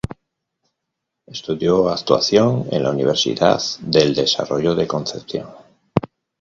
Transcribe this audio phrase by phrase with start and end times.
[1.27, 5.49] Estudió actuación en la Universidad del Desarrollo de Concepción.